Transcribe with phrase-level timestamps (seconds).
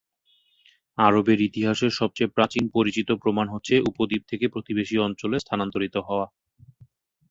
[0.97, 6.25] আরবের ইতিহাসের সবচেয়ে প্রাচীন পরিচিত প্রমাণ হচ্ছে উপদ্বীপ থেকে প্রতিবেশী অঞ্চলে স্থানান্তরিত হওয়া।